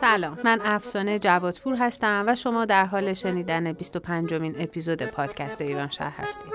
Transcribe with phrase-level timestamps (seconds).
[0.00, 5.88] سلام من افسانه جوادپور هستم و شما در حال شنیدن 25 مین اپیزود پادکست ایران
[5.88, 6.52] شهر هستید.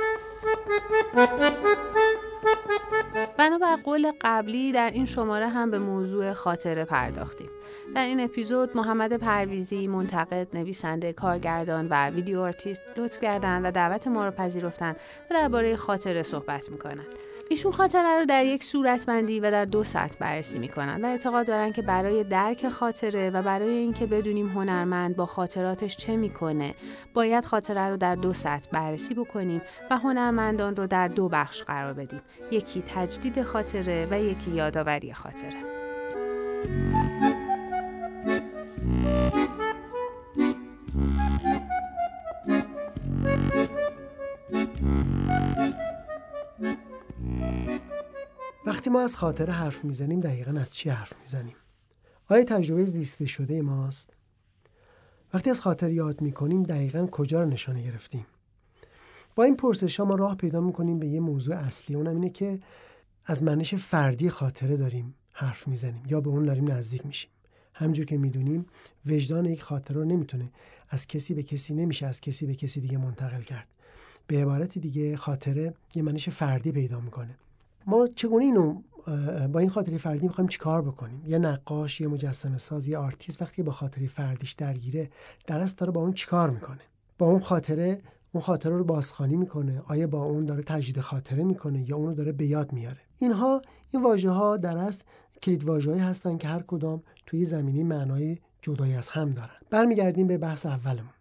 [3.42, 7.50] بنابر قول قبلی در این شماره هم به موضوع خاطره پرداختیم.
[7.96, 14.08] در این اپیزود محمد پرویزی منتقد نویسنده کارگردان و video artist لطف کردند و دعوت
[14.08, 14.96] ما را پذیرفتند
[15.30, 17.08] و درباره خاطره صحبت می‌کنند.
[17.52, 21.72] ایشون خاطره رو در یک صورتبندی و در دو سطح بررسی می‌کنن و اعتقاد دارن
[21.72, 26.76] که برای درک خاطره و برای اینکه بدونیم هنرمند با خاطراتش چه می‌کنه
[27.14, 31.94] باید خاطره رو در دو سطح بررسی بکنیم و هنرمندان رو در دو بخش قرار
[31.94, 32.22] بدیم.
[32.52, 35.58] یکی تجدید خاطره و یکی یادآوری خاطره.
[48.82, 51.56] وقتی ما از خاطره حرف می‌زنیم دقیقا از چی حرف می‌زنیم؟
[52.30, 54.14] آیا تجربه زیسته شده ماست؟
[55.34, 58.26] وقتی از خاطر یاد می‌کنیم دقیقا کجا رو نشانه گرفتیم؟
[59.36, 62.60] با این پرسش ها ما راه پیدا می‌کنیم به یه موضوع اصلی اونم اینه که
[63.26, 67.30] از منش فردی خاطره داریم حرف می‌زنیم یا به اون داریم نزدیک میشیم.
[67.74, 68.66] همجور که می‌دونیم
[69.06, 70.52] وجدان یک خاطره رو نمی‌تونه
[70.90, 73.68] از کسی به کسی نمیشه از کسی به کسی دیگه منتقل کرد.
[74.28, 77.36] به عبارت دیگه خاطره یه منش فردی پیدا می‌کنه.
[77.86, 78.82] ما چگونه اینو
[79.52, 83.64] با این خاطره فردی می‌خوایم چیکار بکنیم؟ یه نقاش یه مجسمه ساز یه آرتیست وقتی
[83.64, 85.10] با خاطره فردیش درگیره
[85.48, 86.82] درست داره با اون چیکار می‌کنه؟
[87.18, 88.02] با اون خاطره
[88.32, 92.32] اون خاطره رو بازخوانی می‌کنه؟ آیا با اون داره تجدید خاطره می‌کنه یا اونو داره
[92.32, 93.62] به یاد میاره؟ اینها
[93.92, 95.04] این واژه ها در اصل
[95.42, 99.56] کلید واژه‌ای هستن که هر کدام توی زمینی معنای جدایی از هم دارن.
[99.70, 101.14] برمیگردیم به بحث اولمون.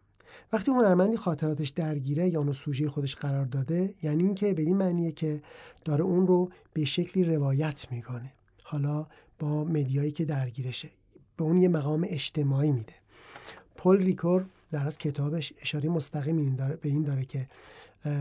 [0.52, 5.42] وقتی هنرمندی خاطراتش درگیره یا اونو سوژه خودش قرار داده یعنی اینکه بدین معنیه که
[5.84, 8.32] داره اون رو به شکلی روایت می‌کنه.
[8.62, 9.06] حالا
[9.38, 10.88] با مدیایی که درگیرشه
[11.36, 12.92] به اون یه مقام اجتماعی میده.
[13.76, 17.46] پل ریکور در از کتابش اشاره مستقیم داره به این داره که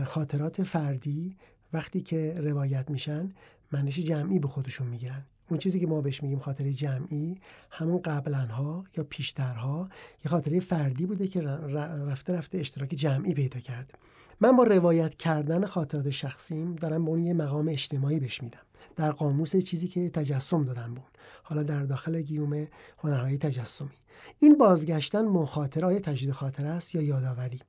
[0.04, 1.36] خاطرات فردی
[1.72, 3.30] وقتی که روایت میشن
[3.72, 5.22] منش جمعی به خودشون می‌گیرن.
[5.50, 7.40] اون چیزی که ما بهش میگیم خاطره جمعی
[7.70, 9.88] همون قبلنها یا پیشترها
[10.24, 13.94] یه خاطره فردی بوده که رفته رفته اشتراک جمعی پیدا کرده
[14.40, 18.60] من با روایت کردن خاطرات شخصیم دارم به اون یه مقام اجتماعی بهش میدم.
[18.96, 21.04] در قاموس چیزی که تجسم دادن بون
[21.42, 22.66] حالا در داخل گیوم
[22.98, 23.90] هنرهای تجسمی.
[24.38, 27.60] این بازگشتن مخاطره آیا تجدید خاطره است یا یادآوری؟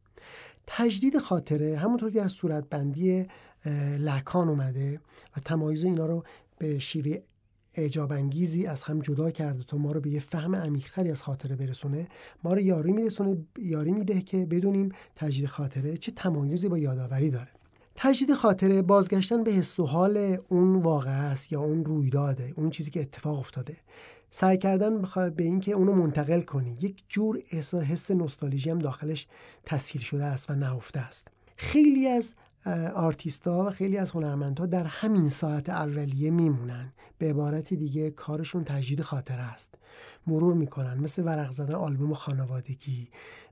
[0.67, 3.27] تجدید خاطره همونطور که در صورتبندی
[3.99, 4.99] لکان اومده
[5.37, 6.23] و تمایز اینا رو
[6.57, 7.17] به شیوه
[7.73, 11.55] اعجاب انگیزی از هم جدا کرده تا ما رو به یه فهم عمیقتری از خاطره
[11.55, 12.07] برسونه
[12.43, 17.49] ما رو یاری میرسونه یاری میده که بدونیم تجدید خاطره چه تمایزی با یادآوری داره.
[17.95, 22.91] تجدید خاطره بازگشتن به حس و حال اون واقع است یا اون رویداده اون چیزی
[22.91, 23.77] که اتفاق افتاده.
[24.31, 25.01] سعی کردن
[25.35, 26.77] به اینکه اونو منتقل کنی.
[26.81, 29.27] یک جور حس نوستالژی هم داخلش
[29.65, 31.27] تسهیل شده است و نهفته است.
[31.57, 32.35] خیلی از
[32.95, 36.93] آرتیستا و خیلی از هنرمندها در همین ساعت اولیه میمونن.
[37.17, 39.75] به عبارت دیگه کارشون تجدید خاطره است.
[40.27, 43.07] مرور می‌کنن مثل ورق زدن آلبوم خانوادگی.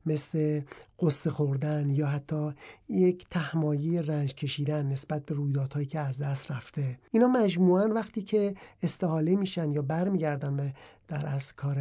[0.05, 0.61] مثل
[0.99, 2.53] قصه خوردن یا حتی
[2.89, 6.99] یک تهمایی رنج کشیدن نسبت به رویدادهایی که از دست رفته.
[7.11, 10.73] اینا مجموعا وقتی که استحاله میشن یا برمیگردن به
[11.07, 11.75] در از کار,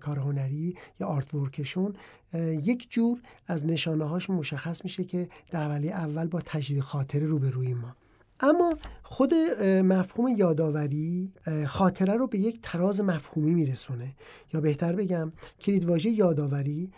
[0.00, 1.94] کار هنری یا آرت ورکشون
[2.34, 7.74] یک جور از نشانه هاش مشخص میشه که در اولی اول با تجدید خاطره روبروی
[7.74, 7.96] ما.
[8.42, 11.32] اما خود مفهوم یادآوری
[11.66, 14.14] خاطره رو به یک تراز مفهومی میرسونه.
[14.54, 16.90] یا بهتر بگم کلیدواژه یادآوری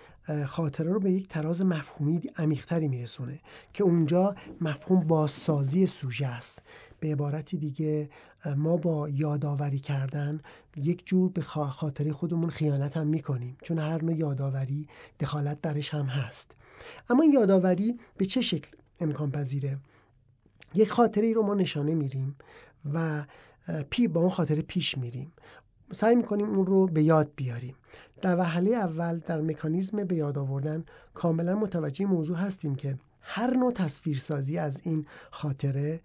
[0.47, 3.41] خاطره رو به یک تراز مفهومی عمیقتری میرسونه
[3.73, 6.63] که اونجا مفهوم بازسازی سوژه است.
[7.01, 8.11] به عبارتی دیگه
[8.57, 10.41] ما با یادآوری کردن
[10.77, 13.57] یک جور به خاطره خودمون خیانت هم می‌کنیم.
[13.63, 14.89] چون هر نوع یادآوری
[15.21, 16.51] دخالت درش هم هست.
[17.11, 19.79] اما یادآوری به چه شکل امکان پذیره
[20.75, 22.37] یک خاطره ای رو ما نشانه میریم
[22.95, 23.25] و
[23.91, 25.33] پی با اون خاطره پیش میریم.
[25.93, 27.75] سعی می‌کنیم اون رو به یاد بیاریم.
[28.23, 30.85] در وهله اول در مکانیزم به یاد آوردن
[31.15, 36.01] کاملا متوجه موضوع هستیم که هر نوع تصویرسازی از این خاطره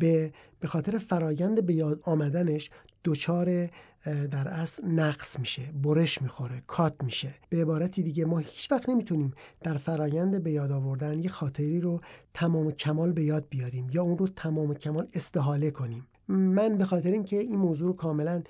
[0.00, 2.70] به به خاطر فرایند به یاد آمدنش
[3.04, 3.68] دچار
[4.04, 7.34] در اصل نقص میشه برش می‌خوره کات میشه.
[7.48, 12.00] به عبارتی دیگه ما هیچ وقت نمی‌تونیم در فرایند به یاد آوردن یه خاطری رو
[12.34, 16.06] تمام کمال به یاد بیاریم یا اون رو تمام کمال استحاله کنیم.
[16.28, 18.42] من به خاطر اینکه این موضوع رو کاملا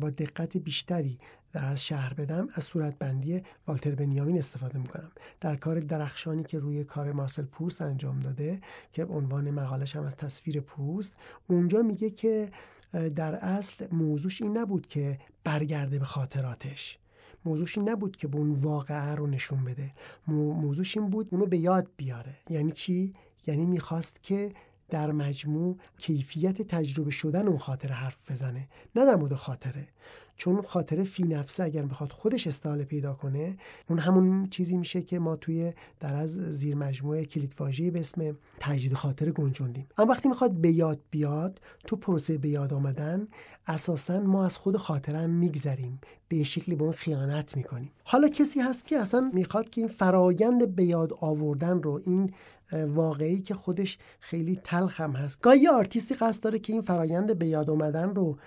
[0.00, 1.18] با دقت بیشتری
[1.52, 5.10] در از شهر بدم از صورتبندی والتر بنیامین استفاده می‌کنم.
[5.40, 8.60] در کار درخشانی که روی کار مارسل پروست انجام داده
[8.92, 11.14] که عنوان مقالش هم از تصویر پروست
[11.46, 12.48] اونجا میگه که
[12.94, 16.98] در اصل موضوعش این نبود که برگرده به خاطراتش.
[17.44, 19.92] موضوعش این نبود که به اون واقعه رو نشون بده.
[20.26, 22.34] موضوعش این بود اونو به یاد بیاره.
[22.50, 23.14] یعنی چی؟
[23.46, 24.52] یعنی می‌خواست که
[24.88, 28.68] در مجموع کیفیت تجربه شدن اون خاطره حرف بزنه.
[28.96, 29.88] نه در مورد خاطره.
[30.36, 33.56] چون خاطره فی نفسه اگر بخواد خودش استحاله پیدا کنه
[33.88, 38.94] اون همون چیزی میشه که ما توی در از زیر مجموعه کلیدواژه‌ای به اسم تجدید
[38.94, 39.86] خاطره گنجوندیم.
[39.98, 43.28] اما وقتی می‌خواد به یاد بیاد تو پروسه به یاد آمدن
[43.66, 46.00] اساسا ما از خود خاطره هم میگذریم.
[46.28, 47.90] به شکلی به اون خیانت می‌کنیم.
[48.04, 52.32] حالا کسی هست که اصلا می‌خواد که این فرایند به یاد آوردن رو این
[52.72, 55.40] واقعی که خودش خیلی تلخم هست.
[55.40, 58.38] گاهی آرتیستی قصد داره که این فرایند به یاد اومدن رو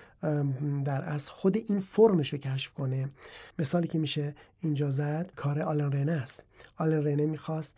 [0.84, 3.08] در از خود این فرمش رو کشف کنه.
[3.58, 6.44] مثالی که میشه اینجا زد کار آلن رنه است.
[6.78, 7.76] آلن رنه می‌خواست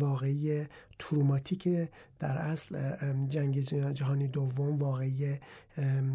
[0.00, 0.64] واقعی
[0.98, 1.68] تروماتیک
[2.18, 2.92] در اصل
[3.28, 3.60] جنگ
[3.92, 5.38] جهانی دوم واقعی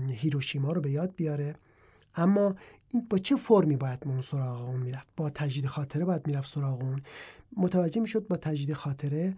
[0.09, 1.55] هیروشیما رو به یاد بیاره.
[2.15, 2.55] اما
[2.93, 6.81] این با چه فرمی باید اون سراغ اون می‌رفت؟ با تجدید خاطره باید می‌رفت سراغ
[6.81, 7.01] اون.
[7.57, 9.35] متوجه می‌شد با تجدید خاطره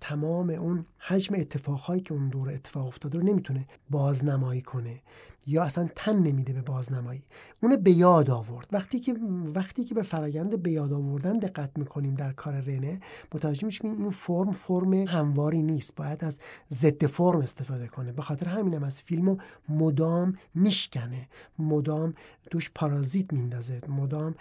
[0.00, 5.02] تمام اون حجم اتفاقهایی که اون دور اتفاق افتاده رو نمی‌تونه بازنمایی کنه.
[5.46, 7.22] یا اصلا تن نمیده به بازنمایی.
[7.62, 8.66] اون به یاد آورد.
[8.72, 9.16] وقتی که
[9.54, 13.00] وقتی که به فرایند به یاد آوردن دقت می‌کنیم در کار رنه
[13.34, 15.94] متوجه میشیم این فرم فرم همواری نیست.
[15.94, 16.40] باید از
[16.72, 18.12] ضد فرم استفاده کنه.
[18.12, 19.36] به خاطر همینم از فیلمو
[19.68, 21.28] مدام میشکنه.
[21.58, 22.14] مدام
[22.50, 23.80] توش پارازیت میندازه.
[23.88, 24.34] مدام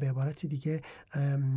[0.00, 0.80] به عبارت دیگه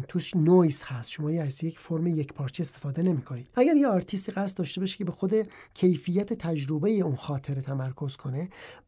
[0.07, 1.09] توش نویز هست.
[1.09, 3.47] شما از یک فرم یک پارچه استفاده نمی‌کنید.
[3.55, 5.33] اگر یه آرتیستی قصد داشته باشه که به خود
[5.73, 8.32] کیفیت تجربه اون خاطره تمرکز کنه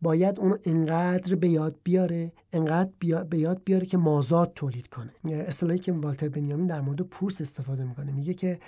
[0.01, 2.91] باید اون انقدر به یاد بیاره انقدر
[3.29, 5.11] به یاد بیاره که مازاد تولید کنه.
[5.25, 8.11] اصطلاحی که والتر بنیامین در مورد پروست استفاده می‌کنه.
[8.11, 8.59] میگه که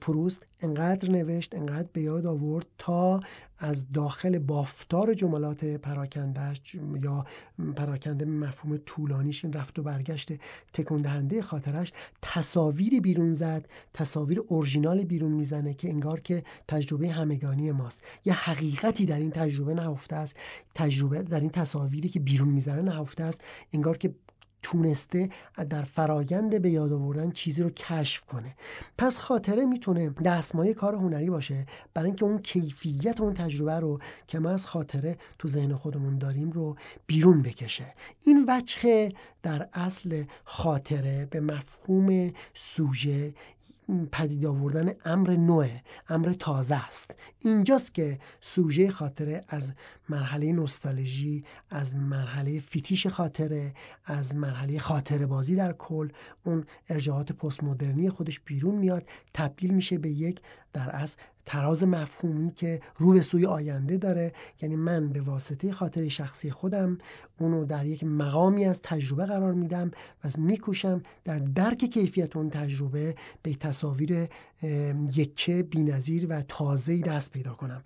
[0.00, 3.20] پروست انقدر نوشت انقدر به یاد آورد تا
[3.58, 7.24] از داخل بافتار جملات پراکندهش یا
[7.76, 10.32] پراکنده مفهوم طولانیش این رفت و برگشت
[10.72, 11.92] تکون دهنده خاطرش
[12.22, 18.02] تصاویری بیرون زد تصاویر اورژینال بیرون می‌زنه که انگار که تجربه همگانی ماست.
[18.24, 20.36] یه حقیقتی در این تجربه نهفته است
[20.74, 23.40] تجربه در این تصاویری که بیرون می‌زنه نهفته است
[23.72, 24.14] انگار که
[24.64, 25.28] تونسته
[25.70, 28.54] در فرایند به یاد آوردن چیزی رو کشف کنه.
[28.98, 34.38] پس خاطره می‌تونه دستمایه کار هنری باشه برای اینکه اون کیفیت اون تجربه رو که
[34.38, 36.76] ما از خاطره تو ذهن خودمون داریم رو
[37.06, 37.94] بیرون بکشه.
[38.26, 39.12] این وجه
[39.42, 43.34] در اصل خاطره به مفهوم سوژه
[44.12, 45.66] پدید آوردن امر نوع
[46.08, 47.14] امر تازه است.
[47.38, 49.72] اینجاست که سوژه خاطره از
[50.08, 56.08] مرحله نوستالژی از مرحله فیتیش خاطره از مرحله خاطره بازی در کل
[56.44, 60.40] اون ارجاعات پست مدرنی خودش بیرون میاد تبدیل میشه به یک
[60.74, 61.16] در از
[61.46, 64.32] تراز مفهومی که رو به سوی آینده داره.
[64.62, 66.98] یعنی من به واسطه خاطر شخصی خودم
[67.38, 69.90] اونو در یک مقامی از تجربه قرار میدم
[70.24, 74.28] و میکوشم در درک کیفیت اون تجربه به تصاویر
[75.14, 77.82] یکه بینظیر و تازه‌ای دست پیدا کنم.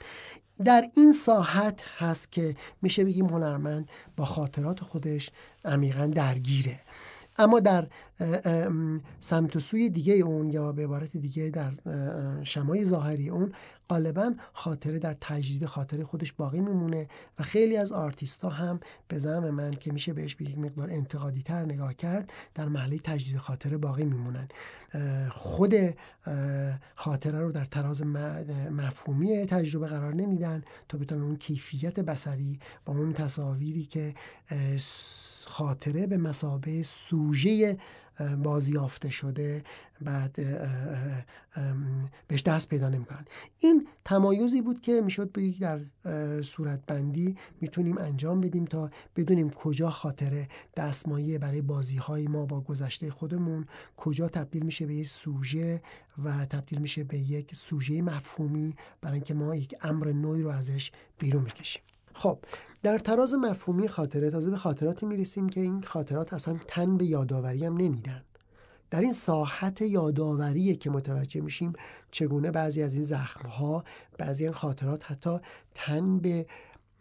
[0.64, 5.30] در این ساحت هست که میشه بگیم هنرمند با خاطرات خودش
[5.64, 6.80] عمیقا درگیره.
[7.38, 7.86] اما در
[9.20, 11.72] سمت و سوی دیگه اون یا به عبارت دیگه در
[12.44, 13.52] شمای ظاهری اون
[13.90, 19.50] غالبا خاطره در تجدید خاطره خودش باقی میمونه و خیلی از آرتیستا هم به زعم
[19.50, 23.76] من که میشه بهش به یک مقدار انتقادی تر نگاه کرد در محله تجدید خاطره
[23.76, 24.48] باقی میمونن.
[25.30, 25.74] خود
[26.94, 28.02] خاطره رو در تراز
[28.70, 34.14] مفهومی تجربه قرار نمیدن تا بتونن اون کیفیت بسری با اون تصاویری که
[35.46, 37.78] خاطره به مسابه سوژه
[38.42, 39.64] بازیافته شده
[40.00, 40.36] بعد
[42.28, 43.24] بهش دست پیدا نمی‌کنن.
[43.58, 45.80] این تمایزی بود که می‌شد بگید در
[46.42, 52.60] صورت بندی می‌تونیم انجام بدیم تا بدونیم کجا خاطره دستمایه برای بازی های ما با
[52.60, 55.82] گذشته خودمون کجا تبدیل میشه به یک سوژه
[56.24, 60.92] و تبدیل میشه به یک سوژه مفهومی برای اینکه ما یک امر نوعی رو ازش
[61.18, 61.82] بیرون بکشیم.
[62.18, 62.38] خب
[62.82, 67.64] در تراز مفهومی خاطره تازه به خاطراتی می‌رسیم که این خاطرات اصلا تن به یادآوری
[67.64, 68.22] هم نمیدن
[68.90, 71.72] در این ساحت یادآوری که متوجه میشیم
[72.10, 73.84] چگونه بعضی از این زخمها
[74.18, 75.38] بعضی این خاطرات حتی
[75.74, 76.46] تن به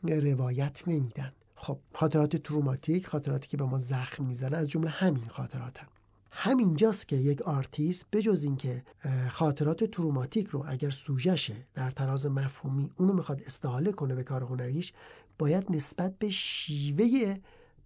[0.04, 5.80] روایت نمیدن خب خاطرات تروماتیک خاطراتی که به ما زخم می‌زنه از جمله همین خاطرات
[5.80, 5.88] هم.
[6.32, 8.84] همینجاست که یک آرتیست بجز اینکه
[9.30, 14.94] خاطرات تروماتیک رو اگر سوژشه در تراز مفهومی اونو می‌خواد استحاله کنه به کار هنریش
[15.38, 17.38] باید نسبت به شیوه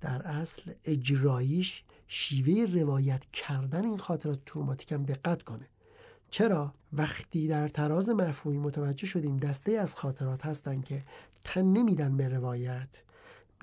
[0.02, 5.68] در اصل اجراییش شیوه روایت کردن این خاطرات تروماتیک هم دقت کنه.
[6.30, 11.04] چرا؟ وقتی در تراز مفهومی متوجه شدیم دسته از خاطرات هستن که
[11.44, 13.02] تن نمیدن به روایت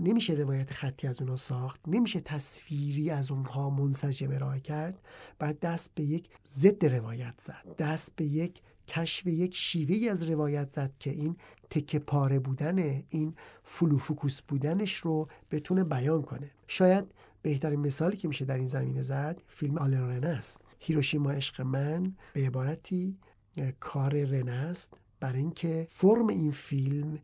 [0.01, 5.03] نمیشه روایت خطی از اونها ساخت نمیشه تصویری از اونها منسجم ارائه کرد.
[5.39, 7.77] بعد دست به یک ضد روایت زد.
[7.79, 11.37] دست به یک کشف یک شیوه از روایت زد که این
[11.71, 12.79] تکه پاره بودن
[13.09, 16.51] این فلوفوکوس بودنش رو بتونه بیان کنه.
[16.67, 17.05] شاید
[17.43, 20.61] بهترین مثالی که میشه در این زمینه زد فیلم آلن رنه است.
[20.81, 23.19] هیروشیما عشق من به عبارتی
[23.81, 27.19] کار رنه است برای اینکه فرم این فیلم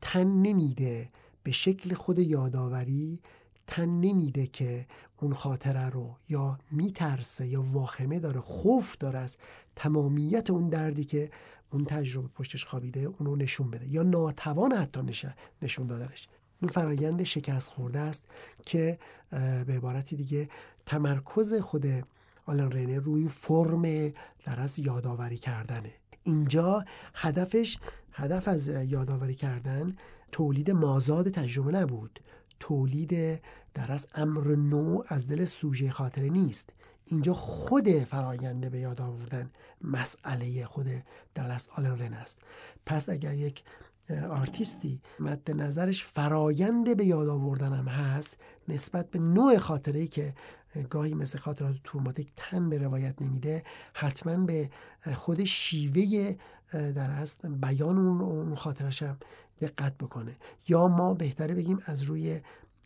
[0.00, 1.10] تن نمیده.
[1.48, 3.20] به شکل خود یادآوری
[3.66, 4.86] تن نمیده که
[5.20, 9.36] اون خاطره رو یا میترسه یا واخمه داره خوف داره از
[9.76, 11.30] تمامیت اون دردی که
[11.72, 15.00] اون تجربه پشتش خوابیده اونو نشون بده یا ناتوان حتی
[15.62, 16.28] نشون دادنش.
[16.62, 18.24] این فرایند شکست خورده است
[18.66, 18.98] که
[19.66, 20.48] به عبارتی دیگه
[20.86, 21.86] تمرکز خود
[22.46, 23.82] آلن رینه روی فرم
[24.44, 25.92] در از یادآوری کردنه.
[26.22, 27.78] اینجا هدفش
[28.12, 29.96] هدف از یادآوری کردن
[30.32, 32.20] تولید مازاد تجربه نبود.
[32.60, 33.42] تولید
[33.74, 36.70] در از امر نو از دل سوژه خاطره نیست.
[37.04, 40.86] اینجا خود فراینده به یاد آوردن مسئله خود
[41.34, 42.38] در آلن رن است.
[42.86, 43.64] پس اگر یک
[44.30, 48.36] آرتیستی مد نظرش فرایند به یاد آوردن هم هست
[48.68, 50.34] نسبت به نوع خاطره که
[50.90, 53.62] گاهی مثل خاطرات تروماتیک تن به روایت نمیده
[53.94, 54.70] حتما به
[55.14, 56.34] خود شیوه
[56.72, 59.16] در اصل بیان اون خاطرش هم
[59.60, 60.36] دقت بکنه.
[60.68, 62.40] یا ما بهتره بگیم از روی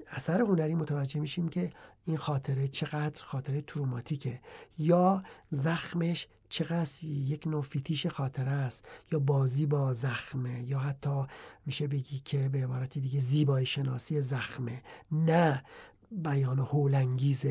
[0.07, 1.73] اثر هنری متوجه میشیم که
[2.05, 4.41] این خاطره چقدر خاطره تروماتیکه.
[4.79, 8.85] یا زخمش چقدر یک نوع فیتیش خاطره است.
[9.13, 10.63] یا بازی با زخمه.
[10.63, 11.25] یا حتی
[11.67, 14.83] میشه بگی که به عبارتی دیگه زیبای شناسی زخمه.
[15.13, 15.63] نه
[16.11, 17.47] بیان هولانگیز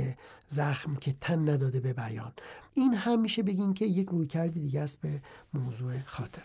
[0.48, 2.34] زخم که تن نداده به بیان.
[2.74, 5.22] این هم میشه بگیم که یک رویکرد دیگه است به
[5.54, 6.44] موضوع خاطره.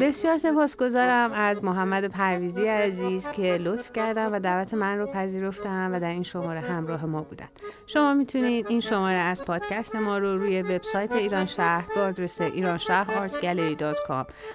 [0.00, 6.00] بسیار سپاسگزارم از محمد پرویزی عزیز که لطف کردن و دعوت من رو پذیرفتن و
[6.00, 7.48] در این شماره همراه ما بودن.
[7.86, 12.78] شما می‌تونید این شماره از پادکست ما رو روی وبسایت ایران شهر با آدرس ایران
[12.78, 13.28] شهر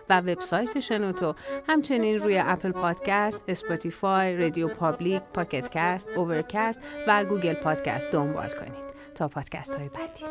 [0.09, 1.35] و وبسایت شنوتو
[1.67, 8.90] همچنین روی Apple Podcast، Spotify، RadioPublic، Pocket Cast، Overcast و Google Podcast دنبال کنید.
[9.21, 10.25] تا پادکست های بعدی